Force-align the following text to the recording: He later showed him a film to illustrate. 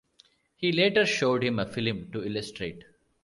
He 0.55 0.71
later 0.71 1.05
showed 1.05 1.43
him 1.43 1.59
a 1.59 1.65
film 1.67 2.09
to 2.13 2.25
illustrate. 2.25 2.85